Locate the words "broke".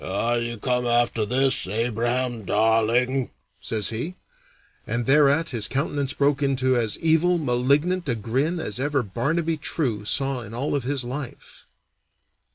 6.13-6.41